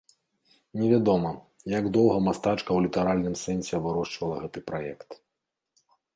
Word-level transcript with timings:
Невядома, 0.83 1.33
як 1.77 1.85
доўга 1.97 2.17
мастачка 2.29 2.65
ў 2.73 2.79
літаральным 2.87 3.35
сэнсе 3.43 3.75
вырошчвала 3.85 4.35
гэты 4.43 4.59
праект. 4.73 5.09